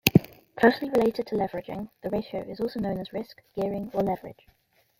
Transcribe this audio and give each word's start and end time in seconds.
Closely 0.55 0.89
related 0.89 1.27
to 1.27 1.35
leveraging, 1.35 1.87
the 2.01 2.09
ratio 2.09 2.39
is 2.41 2.59
also 2.59 2.79
known 2.79 2.97
as 2.97 3.13
risk, 3.13 3.39
gearing 3.53 3.91
or 3.93 4.01
leverage. 4.01 4.47